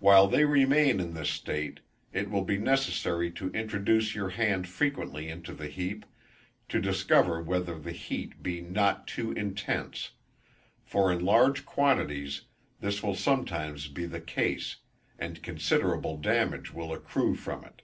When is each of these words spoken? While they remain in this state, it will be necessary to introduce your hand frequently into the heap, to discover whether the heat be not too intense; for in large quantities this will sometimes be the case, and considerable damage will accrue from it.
While 0.00 0.28
they 0.28 0.44
remain 0.44 1.00
in 1.00 1.14
this 1.14 1.30
state, 1.30 1.80
it 2.12 2.28
will 2.28 2.44
be 2.44 2.58
necessary 2.58 3.30
to 3.30 3.50
introduce 3.52 4.14
your 4.14 4.28
hand 4.28 4.68
frequently 4.68 5.30
into 5.30 5.54
the 5.54 5.66
heap, 5.68 6.04
to 6.68 6.78
discover 6.78 7.40
whether 7.42 7.78
the 7.78 7.92
heat 7.92 8.42
be 8.42 8.60
not 8.60 9.06
too 9.08 9.32
intense; 9.32 10.10
for 10.84 11.10
in 11.10 11.24
large 11.24 11.64
quantities 11.64 12.42
this 12.80 13.02
will 13.02 13.14
sometimes 13.14 13.88
be 13.88 14.04
the 14.04 14.20
case, 14.20 14.76
and 15.18 15.42
considerable 15.42 16.18
damage 16.18 16.74
will 16.74 16.92
accrue 16.92 17.34
from 17.34 17.64
it. 17.64 17.80